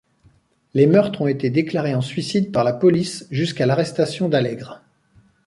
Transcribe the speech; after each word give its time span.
Les 0.73 0.87
meurtres 0.87 1.21
ont 1.21 1.27
été 1.27 1.51
déclarés 1.51 1.93
en 1.93 2.01
suicides 2.01 2.51
par 2.51 2.63
la 2.63 2.73
police 2.73 3.27
jusqu'à 3.29 3.67
l'arrestation 3.67 4.29
d'Alègre. 4.29 4.81